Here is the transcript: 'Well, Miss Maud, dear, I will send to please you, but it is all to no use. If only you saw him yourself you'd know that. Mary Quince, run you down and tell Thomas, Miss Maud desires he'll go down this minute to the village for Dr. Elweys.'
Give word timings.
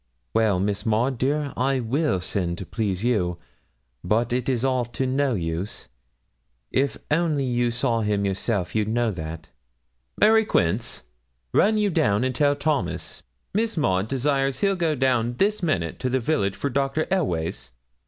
'Well, 0.33 0.59
Miss 0.59 0.83
Maud, 0.83 1.19
dear, 1.19 1.53
I 1.55 1.79
will 1.79 2.19
send 2.21 2.57
to 2.57 2.65
please 2.65 3.03
you, 3.03 3.37
but 4.03 4.33
it 4.33 4.49
is 4.49 4.65
all 4.65 4.83
to 4.85 5.05
no 5.05 5.35
use. 5.35 5.89
If 6.71 6.97
only 7.11 7.43
you 7.45 7.69
saw 7.69 8.01
him 8.01 8.25
yourself 8.25 8.73
you'd 8.73 8.87
know 8.87 9.11
that. 9.11 9.49
Mary 10.19 10.43
Quince, 10.43 11.03
run 11.53 11.77
you 11.77 11.91
down 11.91 12.23
and 12.23 12.33
tell 12.33 12.55
Thomas, 12.55 13.21
Miss 13.53 13.77
Maud 13.77 14.07
desires 14.07 14.61
he'll 14.61 14.75
go 14.75 14.95
down 14.95 15.35
this 15.37 15.61
minute 15.61 15.99
to 15.99 16.09
the 16.09 16.19
village 16.19 16.55
for 16.55 16.71
Dr. 16.71 17.05
Elweys.' 17.11 17.71